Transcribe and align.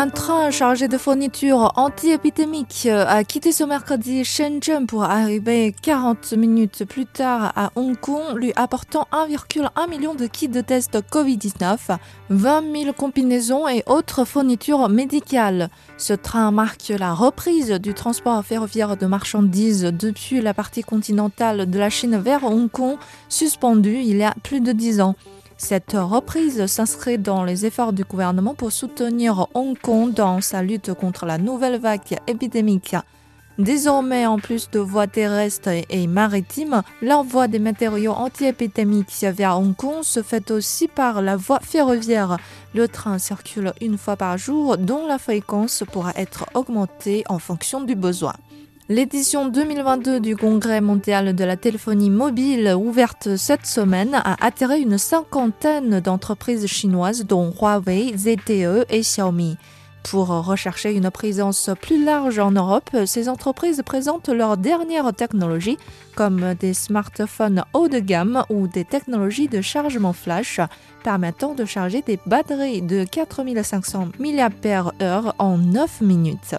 Un 0.00 0.08
train 0.08 0.50
chargé 0.50 0.88
de 0.88 0.96
fournitures 0.96 1.72
anti-épidémiques 1.76 2.88
a 2.90 3.22
quitté 3.22 3.52
ce 3.52 3.64
mercredi 3.64 4.24
Shenzhen 4.24 4.86
pour 4.86 5.04
arriver 5.04 5.74
40 5.82 6.32
minutes 6.38 6.86
plus 6.86 7.04
tard 7.04 7.52
à 7.54 7.70
Hong 7.76 8.00
Kong, 8.00 8.34
lui 8.34 8.54
apportant 8.56 9.06
1,1 9.12 9.90
million 9.90 10.14
de 10.14 10.24
kits 10.24 10.48
de 10.48 10.62
tests 10.62 11.02
Covid-19, 11.12 11.98
20 12.30 12.82
000 12.82 12.92
combinaisons 12.94 13.68
et 13.68 13.82
autres 13.84 14.24
fournitures 14.24 14.88
médicales. 14.88 15.68
Ce 15.98 16.14
train 16.14 16.50
marque 16.50 16.94
la 16.98 17.12
reprise 17.12 17.72
du 17.72 17.92
transport 17.92 18.42
ferroviaire 18.42 18.96
de 18.96 19.04
marchandises 19.04 19.82
depuis 19.82 20.40
la 20.40 20.54
partie 20.54 20.82
continentale 20.82 21.68
de 21.68 21.78
la 21.78 21.90
Chine 21.90 22.16
vers 22.16 22.44
Hong 22.44 22.70
Kong, 22.70 22.96
suspendue 23.28 23.98
il 23.98 24.16
y 24.16 24.24
a 24.24 24.34
plus 24.42 24.62
de 24.62 24.72
10 24.72 25.02
ans. 25.02 25.14
Cette 25.62 25.92
reprise 25.92 26.66
s'inscrit 26.66 27.18
dans 27.18 27.44
les 27.44 27.66
efforts 27.66 27.92
du 27.92 28.02
gouvernement 28.02 28.54
pour 28.54 28.72
soutenir 28.72 29.46
Hong 29.52 29.78
Kong 29.78 30.14
dans 30.14 30.40
sa 30.40 30.62
lutte 30.62 30.94
contre 30.94 31.26
la 31.26 31.36
nouvelle 31.36 31.78
vague 31.78 32.18
épidémique. 32.26 32.96
Désormais, 33.58 34.24
en 34.24 34.38
plus 34.38 34.70
de 34.70 34.78
voies 34.78 35.06
terrestres 35.06 35.68
et 35.90 36.06
maritimes, 36.06 36.82
l'envoi 37.02 37.46
des 37.46 37.58
matériaux 37.58 38.12
anti-épidémiques 38.12 39.22
vers 39.22 39.58
Hong 39.58 39.76
Kong 39.76 40.02
se 40.02 40.22
fait 40.22 40.50
aussi 40.50 40.88
par 40.88 41.20
la 41.20 41.36
voie 41.36 41.60
ferroviaire. 41.60 42.38
Le 42.74 42.88
train 42.88 43.18
circule 43.18 43.74
une 43.82 43.98
fois 43.98 44.16
par 44.16 44.38
jour, 44.38 44.78
dont 44.78 45.06
la 45.06 45.18
fréquence 45.18 45.84
pourra 45.92 46.12
être 46.16 46.46
augmentée 46.54 47.22
en 47.28 47.38
fonction 47.38 47.82
du 47.82 47.94
besoin. 47.94 48.32
L'édition 48.90 49.46
2022 49.46 50.18
du 50.18 50.36
Congrès 50.36 50.80
mondial 50.80 51.36
de 51.36 51.44
la 51.44 51.56
téléphonie 51.56 52.10
mobile, 52.10 52.74
ouverte 52.76 53.36
cette 53.36 53.64
semaine, 53.64 54.16
a 54.16 54.44
attiré 54.44 54.80
une 54.80 54.98
cinquantaine 54.98 56.00
d'entreprises 56.00 56.66
chinoises, 56.66 57.24
dont 57.24 57.52
Huawei, 57.52 58.12
ZTE 58.16 58.86
et 58.90 59.02
Xiaomi. 59.02 59.58
Pour 60.02 60.26
rechercher 60.26 60.92
une 60.92 61.08
présence 61.12 61.70
plus 61.80 62.04
large 62.04 62.40
en 62.40 62.50
Europe, 62.50 62.90
ces 63.06 63.28
entreprises 63.28 63.80
présentent 63.86 64.28
leurs 64.28 64.56
dernières 64.56 65.14
technologies, 65.14 65.78
comme 66.16 66.54
des 66.54 66.74
smartphones 66.74 67.62
haut 67.74 67.86
de 67.86 68.00
gamme 68.00 68.42
ou 68.50 68.66
des 68.66 68.84
technologies 68.84 69.46
de 69.46 69.60
chargement 69.60 70.12
flash, 70.12 70.58
permettant 71.04 71.54
de 71.54 71.64
charger 71.64 72.02
des 72.02 72.18
batteries 72.26 72.82
de 72.82 73.04
4500 73.04 74.08
mAh 74.18 75.32
en 75.38 75.58
9 75.58 76.00
minutes. 76.00 76.56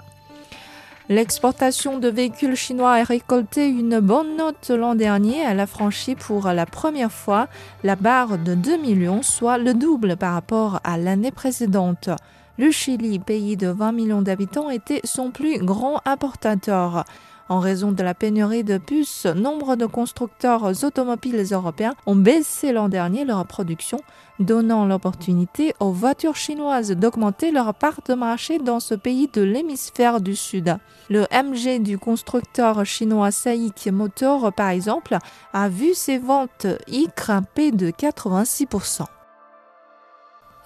L'exportation 1.11 1.99
de 1.99 2.07
véhicules 2.07 2.55
chinois 2.55 2.93
a 2.93 3.03
récolté 3.03 3.67
une 3.67 3.99
bonne 3.99 4.37
note 4.37 4.69
l'an 4.69 4.95
dernier. 4.95 5.39
Elle 5.45 5.59
a 5.59 5.67
franchi 5.67 6.15
pour 6.15 6.47
la 6.47 6.65
première 6.65 7.11
fois 7.11 7.49
la 7.83 7.97
barre 7.97 8.37
de 8.37 8.55
2 8.55 8.77
millions, 8.77 9.21
soit 9.21 9.57
le 9.57 9.73
double 9.73 10.15
par 10.15 10.33
rapport 10.33 10.79
à 10.85 10.97
l'année 10.97 11.31
précédente. 11.31 12.09
Le 12.57 12.71
Chili, 12.71 13.19
pays 13.19 13.57
de 13.57 13.67
20 13.67 13.91
millions 13.91 14.21
d'habitants, 14.21 14.69
était 14.69 15.01
son 15.03 15.31
plus 15.31 15.57
grand 15.57 15.99
importateur. 16.05 17.03
En 17.51 17.59
raison 17.59 17.91
de 17.91 18.01
la 18.01 18.13
pénurie 18.13 18.63
de 18.63 18.77
puces, 18.77 19.25
nombre 19.25 19.75
de 19.75 19.85
constructeurs 19.85 20.85
automobiles 20.85 21.45
européens 21.51 21.95
ont 22.05 22.15
baissé 22.15 22.71
l'an 22.71 22.87
dernier 22.87 23.25
leur 23.25 23.45
production, 23.45 23.99
donnant 24.39 24.85
l'opportunité 24.85 25.75
aux 25.81 25.91
voitures 25.91 26.37
chinoises 26.37 26.91
d'augmenter 26.91 27.51
leur 27.51 27.73
part 27.73 27.99
de 28.07 28.13
marché 28.13 28.57
dans 28.57 28.79
ce 28.79 28.95
pays 28.95 29.27
de 29.27 29.41
l'hémisphère 29.41 30.21
du 30.21 30.33
Sud. 30.33 30.77
Le 31.09 31.25
MG 31.29 31.83
du 31.83 31.97
constructeur 31.97 32.85
chinois 32.85 33.31
SAIC 33.31 33.89
Motor, 33.91 34.53
par 34.53 34.69
exemple, 34.69 35.17
a 35.51 35.67
vu 35.67 35.93
ses 35.93 36.19
ventes 36.19 36.67
y 36.87 37.09
grimper 37.17 37.73
de 37.73 37.89
86%. 37.89 39.07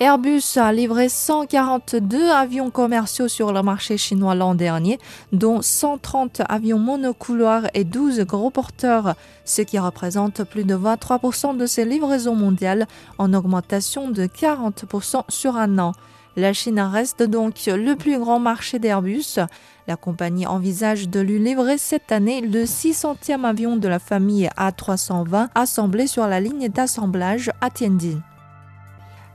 Airbus 0.01 0.57
a 0.57 0.73
livré 0.73 1.07
142 1.07 2.29
avions 2.29 2.69
commerciaux 2.69 3.29
sur 3.29 3.53
le 3.53 3.61
marché 3.61 3.97
chinois 3.97 4.35
l'an 4.35 4.53
dernier, 4.53 4.99
dont 5.31 5.61
130 5.61 6.41
avions 6.49 6.79
monocouloirs 6.79 7.67
et 7.73 7.85
12 7.85 8.19
gros 8.25 8.49
porteurs, 8.49 9.15
ce 9.45 9.61
qui 9.61 9.79
représente 9.79 10.43
plus 10.43 10.65
de 10.65 10.75
23% 10.75 11.55
de 11.55 11.65
ses 11.65 11.85
livraisons 11.85 12.35
mondiales, 12.35 12.87
en 13.19 13.33
augmentation 13.33 14.09
de 14.09 14.25
40% 14.25 15.21
sur 15.29 15.55
un 15.55 15.79
an. 15.79 15.93
La 16.35 16.51
Chine 16.51 16.81
reste 16.81 17.23
donc 17.23 17.65
le 17.65 17.95
plus 17.95 18.19
grand 18.19 18.39
marché 18.39 18.79
d'Airbus. 18.79 19.39
La 19.87 19.95
compagnie 19.95 20.45
envisage 20.45 21.07
de 21.07 21.21
lui 21.21 21.39
livrer 21.39 21.77
cette 21.77 22.11
année 22.11 22.41
le 22.41 22.65
600e 22.65 23.45
avion 23.45 23.77
de 23.77 23.87
la 23.87 23.99
famille 23.99 24.49
A320 24.57 25.47
assemblé 25.55 26.05
sur 26.07 26.27
la 26.27 26.41
ligne 26.41 26.67
d'assemblage 26.67 27.49
à 27.61 27.69
Tianjin. 27.69 28.19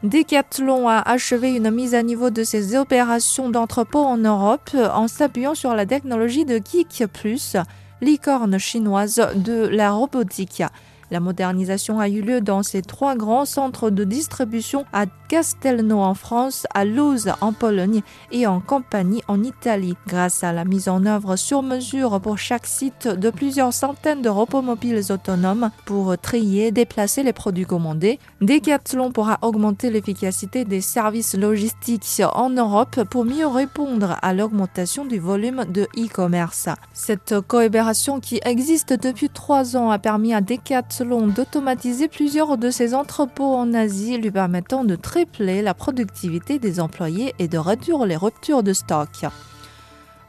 Decathlon 0.03 0.89
a 0.89 0.99
achevé 1.01 1.55
une 1.55 1.71
mise 1.71 1.95
à 1.95 2.03
niveau 2.03 2.31
de 2.31 2.43
ses 2.43 2.75
opérations 2.75 3.51
d'entrepôt 3.51 4.03
en 4.03 4.17
Europe 4.17 4.71
en 4.75 5.09
s'appuyant 5.09 5.55
sur 5.55 5.75
la 5.75 5.85
technologie 5.85 6.47
de 6.47 6.57
Geek 6.57 7.05
Plus, 7.13 7.57
licorne 8.01 8.59
chinoise 8.59 9.29
de 9.35 9.69
la 9.69 9.91
robotique. 9.91 10.63
La 11.11 11.19
modernisation 11.19 11.99
a 11.99 12.09
eu 12.09 12.21
lieu 12.21 12.41
dans 12.41 12.63
ces 12.63 12.83
trois 12.83 13.17
grands 13.17 13.45
centres 13.45 13.91
de 13.91 14.05
distribution 14.05 14.85
à 14.93 15.07
Castelnau 15.29 15.99
en 15.99 16.15
France, 16.15 16.67
à 16.73 16.85
Luz 16.85 17.33
en 17.41 17.53
Pologne 17.53 18.03
et 18.31 18.47
en 18.47 18.61
Campanie 18.61 19.23
en 19.27 19.43
Italie. 19.43 19.97
Grâce 20.07 20.45
à 20.45 20.53
la 20.53 20.65
mise 20.65 20.89
en 20.89 21.07
œuvre 21.07 21.37
sur 21.37 21.63
mesure 21.63 22.21
pour 22.21 22.39
chaque 22.39 22.67
site 22.67 23.09
de 23.09 23.31
plusieurs 23.31 23.73
centaines 23.73 24.23
de 24.23 24.29
robots 24.29 24.63
mobiles 24.63 25.03
autonomes 25.11 25.71
pour 25.85 26.17
trier 26.19 26.69
et 26.69 26.73
déplacer 26.73 27.23
les 27.23 27.33
produits 27.33 27.65
commandés, 27.65 28.19
Decathlon 28.41 29.11
pourra 29.11 29.39
augmenter 29.43 29.91
l'efficacité 29.91 30.65
des 30.65 30.81
services 30.81 31.35
logistiques 31.37 32.23
en 32.35 32.51
Europe 32.51 33.03
pour 33.11 33.25
mieux 33.25 33.47
répondre 33.47 34.17
à 34.23 34.33
l'augmentation 34.33 35.05
du 35.05 35.19
volume 35.19 35.65
de 35.69 35.89
e-commerce. 35.97 36.69
Cette 36.93 37.41
coopération 37.41 38.21
qui 38.21 38.41
existe 38.45 38.93
depuis 38.93 39.29
trois 39.29 39.77
ans 39.77 39.91
a 39.91 39.99
permis 39.99 40.35
à 40.35 40.41
Decathlon 40.41 41.00
d'automatiser 41.05 42.09
plusieurs 42.09 42.59
de 42.59 42.71
ses 42.71 42.95
entrepôts 42.95 43.55
en 43.55 43.73
Asie, 43.75 44.19
lui 44.19 44.31
permettant 44.31 44.85
de 44.85 44.97
tripler 44.97 45.63
la 45.63 45.75
productivité 45.75 46.59
des 46.59 46.81
employés 46.81 47.35
et 47.39 47.49
de 47.49 47.59
réduire 47.59 48.05
les 48.05 48.17
ruptures 48.17 48.63
de 48.63 48.73
stock. 48.73 49.09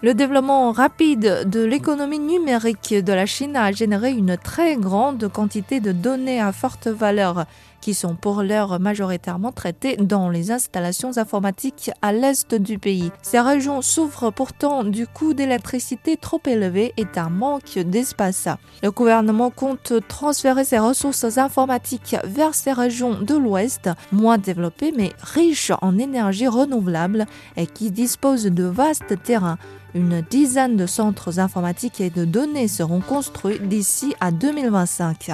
Le 0.03 0.15
développement 0.15 0.71
rapide 0.71 1.43
de 1.45 1.63
l'économie 1.63 2.17
numérique 2.17 2.95
de 2.95 3.13
la 3.13 3.27
Chine 3.27 3.55
a 3.55 3.71
généré 3.71 4.09
une 4.11 4.35
très 4.35 4.75
grande 4.75 5.27
quantité 5.31 5.79
de 5.79 5.91
données 5.91 6.41
à 6.41 6.51
forte 6.51 6.87
valeur 6.87 7.45
qui 7.81 7.93
sont 7.93 8.15
pour 8.15 8.41
l'heure 8.41 8.79
majoritairement 8.79 9.51
traitées 9.51 9.97
dans 9.97 10.29
les 10.29 10.51
installations 10.51 11.17
informatiques 11.17 11.91
à 12.01 12.13
l'est 12.13 12.55
du 12.55 12.79
pays. 12.79 13.11
Ces 13.21 13.39
régions 13.39 13.81
souffrent 13.81 14.31
pourtant 14.31 14.83
du 14.83 15.05
coût 15.07 15.33
d'électricité 15.33 16.17
trop 16.17 16.41
élevé 16.47 16.93
et 16.97 17.05
d'un 17.05 17.29
manque 17.29 17.77
d'espace. 17.77 18.47
Le 18.81 18.91
gouvernement 18.91 19.49
compte 19.49 19.93
transférer 20.07 20.63
ses 20.63 20.79
ressources 20.79 21.37
informatiques 21.37 22.15
vers 22.23 22.55
ces 22.55 22.71
régions 22.71 23.19
de 23.21 23.35
l'ouest, 23.35 23.89
moins 24.11 24.37
développées 24.37 24.93
mais 24.95 25.11
riches 25.21 25.71
en 25.81 25.97
énergie 25.97 26.47
renouvelable 26.47 27.25
et 27.57 27.67
qui 27.67 27.91
disposent 27.91 28.45
de 28.45 28.63
vastes 28.63 29.21
terrains. 29.23 29.57
Une 29.93 30.21
dizaine 30.21 30.77
de 30.77 30.85
centres 30.85 31.39
informatiques 31.39 31.99
et 31.99 32.09
de 32.09 32.23
données 32.23 32.67
seront 32.67 33.01
construits 33.01 33.59
d'ici 33.59 34.15
à 34.19 34.31
2025. 34.31 35.31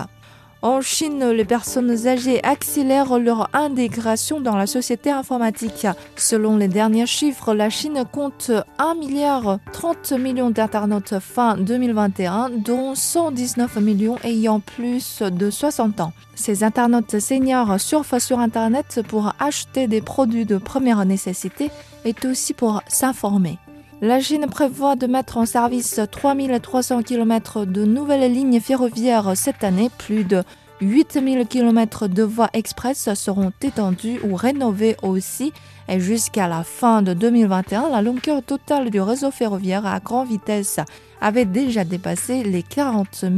En 0.63 0.81
Chine, 0.81 1.23
les 1.29 1.45
personnes 1.45 2.07
âgées 2.07 2.43
accélèrent 2.43 3.19
leur 3.19 3.47
intégration 3.53 4.41
dans 4.41 4.55
la 4.55 4.65
société 4.65 5.11
informatique. 5.11 5.85
Selon 6.15 6.57
les 6.57 6.67
derniers 6.67 7.05
chiffres, 7.05 7.53
la 7.53 7.69
Chine 7.69 8.03
compte 8.11 8.51
1 8.79 8.95
milliard 8.95 9.59
30 9.71 10.13
millions 10.13 10.49
d'internautes 10.49 11.19
fin 11.19 11.57
2021, 11.57 12.49
dont 12.49 12.95
119 12.95 13.75
millions 13.77 14.17
ayant 14.23 14.59
plus 14.59 15.21
de 15.21 15.51
60 15.51 16.01
ans. 16.01 16.13
Ces 16.33 16.63
internautes 16.63 17.19
seniors 17.19 17.79
surfent 17.79 18.17
sur 18.17 18.39
Internet 18.39 19.01
pour 19.07 19.33
acheter 19.39 19.87
des 19.87 20.01
produits 20.01 20.45
de 20.45 20.57
première 20.57 21.05
nécessité 21.05 21.69
et 22.03 22.15
aussi 22.25 22.53
pour 22.53 22.81
s'informer. 22.87 23.59
La 23.99 24.19
Chine 24.19 24.45
prévoit 24.45 24.95
de 24.95 25.07
mettre 25.07 25.37
en 25.37 25.47
service 25.47 25.99
3300 26.11 27.01
km 27.01 27.65
de 27.65 27.83
nouvelles 27.83 28.31
lignes 28.31 28.59
ferroviaires 28.59 29.35
cette 29.35 29.63
année. 29.63 29.89
Plus 29.97 30.23
de 30.23 30.43
8000 30.81 31.47
km 31.47 32.07
de 32.07 32.21
voies 32.21 32.51
express 32.53 33.11
seront 33.15 33.51
étendues 33.63 34.19
ou 34.23 34.35
rénovées 34.35 34.97
aussi. 35.01 35.51
Et 35.89 35.99
jusqu'à 35.99 36.47
la 36.47 36.63
fin 36.63 37.01
de 37.01 37.13
2021, 37.13 37.89
la 37.89 38.03
longueur 38.03 38.43
totale 38.43 38.91
du 38.91 39.01
réseau 39.01 39.31
ferroviaire 39.31 39.87
à 39.87 39.99
grande 39.99 40.27
vitesse 40.27 40.79
avait 41.19 41.45
déjà 41.45 41.83
dépassé 41.83 42.43
les 42.43 42.61
40 42.61 43.07
000 43.21 43.31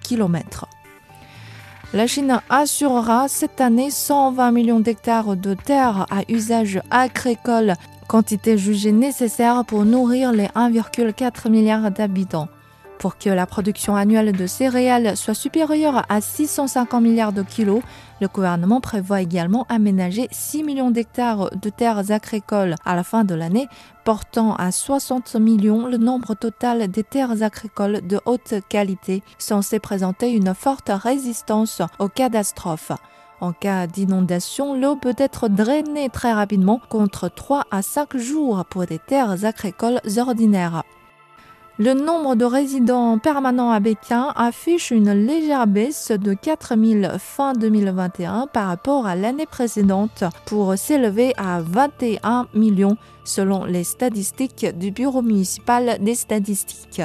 kilomètres. 0.00 0.66
La 1.92 2.06
Chine 2.06 2.40
assurera 2.50 3.28
cette 3.28 3.60
année 3.60 3.90
120 3.90 4.50
millions 4.50 4.80
d'hectares 4.80 5.36
de 5.36 5.54
terres 5.54 6.06
à 6.10 6.22
usage 6.28 6.80
agricole, 6.90 7.74
quantité 8.06 8.58
jugée 8.58 8.92
nécessaire 8.92 9.64
pour 9.64 9.84
nourrir 9.84 10.32
les 10.32 10.46
1,4 10.46 11.50
milliard 11.50 11.90
d'habitants. 11.90 12.48
Pour 12.98 13.18
que 13.18 13.28
la 13.28 13.44
production 13.44 13.96
annuelle 13.96 14.32
de 14.32 14.46
céréales 14.46 15.16
soit 15.16 15.34
supérieure 15.34 16.04
à 16.08 16.20
650 16.20 17.02
milliards 17.02 17.32
de 17.32 17.42
kilos, 17.42 17.82
le 18.20 18.28
gouvernement 18.28 18.80
prévoit 18.80 19.20
également 19.20 19.66
aménager 19.68 20.28
6 20.30 20.62
millions 20.62 20.90
d'hectares 20.90 21.50
de 21.50 21.68
terres 21.68 22.10
agricoles 22.10 22.76
à 22.84 22.94
la 22.94 23.04
fin 23.04 23.24
de 23.24 23.34
l'année, 23.34 23.68
portant 24.04 24.54
à 24.54 24.72
60 24.72 25.34
millions 25.36 25.86
le 25.86 25.98
nombre 25.98 26.34
total 26.34 26.88
des 26.88 27.04
terres 27.04 27.42
agricoles 27.42 28.06
de 28.06 28.20
haute 28.24 28.54
qualité, 28.68 29.22
censé 29.38 29.80
présenter 29.80 30.30
une 30.30 30.54
forte 30.54 30.90
résistance 30.90 31.82
aux 31.98 32.08
catastrophes. 32.08 32.92
En 33.44 33.52
cas 33.52 33.86
d'inondation, 33.86 34.74
l'eau 34.74 34.96
peut 34.96 35.14
être 35.18 35.48
drainée 35.48 36.08
très 36.08 36.32
rapidement 36.32 36.80
contre 36.88 37.28
3 37.28 37.64
à 37.70 37.82
5 37.82 38.16
jours 38.16 38.64
pour 38.70 38.86
des 38.86 38.98
terres 38.98 39.44
agricoles 39.44 40.00
ordinaires. 40.16 40.82
Le 41.78 41.92
nombre 41.92 42.36
de 42.36 42.46
résidents 42.46 43.18
permanents 43.18 43.70
à 43.70 43.82
Pékin 43.82 44.32
affiche 44.34 44.92
une 44.92 45.12
légère 45.12 45.66
baisse 45.66 46.10
de 46.10 46.32
4000 46.32 47.16
fin 47.18 47.52
2021 47.52 48.46
par 48.46 48.68
rapport 48.68 49.06
à 49.06 49.14
l'année 49.14 49.44
précédente 49.44 50.24
pour 50.46 50.78
s'élever 50.78 51.34
à 51.36 51.60
21 51.60 52.46
millions 52.54 52.96
selon 53.24 53.66
les 53.66 53.84
statistiques 53.84 54.66
du 54.78 54.90
Bureau 54.90 55.20
municipal 55.20 55.98
des 56.00 56.14
statistiques. 56.14 57.02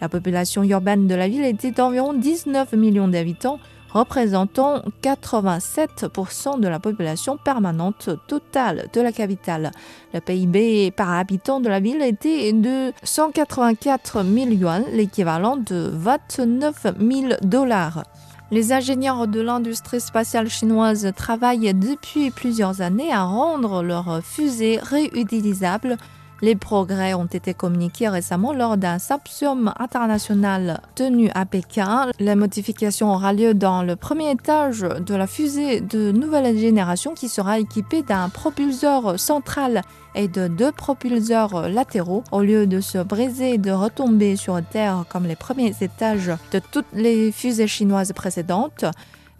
La 0.00 0.08
population 0.08 0.62
urbaine 0.62 1.08
de 1.08 1.16
la 1.16 1.26
ville 1.26 1.44
était 1.44 1.72
d'environ 1.72 2.12
19 2.12 2.74
millions 2.74 3.08
d'habitants 3.08 3.58
représentant 3.94 4.82
87% 5.02 6.60
de 6.60 6.68
la 6.68 6.80
population 6.80 7.38
permanente 7.42 8.10
totale 8.26 8.88
de 8.92 9.00
la 9.00 9.12
capitale. 9.12 9.70
Le 10.12 10.20
PIB 10.20 10.90
par 10.90 11.12
habitant 11.12 11.60
de 11.60 11.68
la 11.68 11.80
ville 11.80 12.02
était 12.02 12.52
de 12.52 12.92
184 13.04 14.24
000 14.24 14.46
yuan, 14.48 14.84
l'équivalent 14.92 15.56
de 15.56 15.90
29 15.92 16.86
000 17.00 17.34
dollars. 17.42 18.02
Les 18.50 18.72
ingénieurs 18.72 19.26
de 19.26 19.40
l'industrie 19.40 20.00
spatiale 20.00 20.50
chinoise 20.50 21.10
travaillent 21.16 21.72
depuis 21.72 22.30
plusieurs 22.30 22.82
années 22.82 23.12
à 23.12 23.22
rendre 23.24 23.82
leurs 23.82 24.22
fusées 24.22 24.78
réutilisables 24.82 25.96
les 26.42 26.56
progrès 26.56 27.14
ont 27.14 27.26
été 27.26 27.54
communiqués 27.54 28.08
récemment 28.08 28.52
lors 28.52 28.76
d'un 28.76 28.98
symposium 28.98 29.72
international 29.78 30.80
tenu 30.94 31.30
à 31.34 31.46
Pékin. 31.46 32.10
La 32.18 32.36
modification 32.36 33.12
aura 33.12 33.32
lieu 33.32 33.54
dans 33.54 33.82
le 33.82 33.96
premier 33.96 34.30
étage 34.30 34.80
de 34.80 35.14
la 35.14 35.26
fusée 35.26 35.80
de 35.80 36.12
nouvelle 36.12 36.56
génération 36.58 37.14
qui 37.14 37.28
sera 37.28 37.58
équipée 37.58 38.02
d'un 38.02 38.28
propulseur 38.28 39.18
central 39.18 39.82
et 40.14 40.28
de 40.28 40.48
deux 40.48 40.72
propulseurs 40.72 41.68
latéraux 41.68 42.22
au 42.30 42.40
lieu 42.40 42.66
de 42.66 42.80
se 42.80 42.98
briser 42.98 43.54
et 43.54 43.58
de 43.58 43.70
retomber 43.70 44.36
sur 44.36 44.60
Terre 44.62 45.04
comme 45.08 45.24
les 45.24 45.36
premiers 45.36 45.74
étages 45.80 46.32
de 46.52 46.60
toutes 46.70 46.92
les 46.92 47.32
fusées 47.32 47.66
chinoises 47.66 48.12
précédentes 48.12 48.84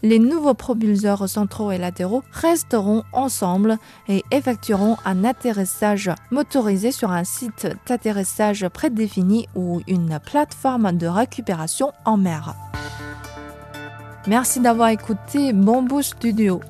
les 0.05 0.19
nouveaux 0.19 0.55
propulseurs 0.55 1.27
centraux 1.29 1.73
et 1.73 1.79
latéraux 1.79 2.23
resteront 2.31 3.05
ensemble 3.13 3.79
et 4.07 4.23
effectueront 4.31 4.99
un 5.07 5.25
atterrissage 5.25 6.11
motorisé 6.31 6.93
sur 6.93 7.11
un 7.11 7.25
site 7.25 7.67
d'atterrissage 7.87 8.69
prédéfini 8.69 9.49
ou 9.55 9.81
une 9.89 10.21
plateforme 10.25 10.93
de 10.93 11.07
récupération 11.07 11.93
en 12.05 12.19
mer. 12.19 12.55
Merci 14.27 14.61
d'avoir 14.61 14.91
écouté 14.91 15.55
Bamboo 15.55 16.03
Studio. 16.03 16.61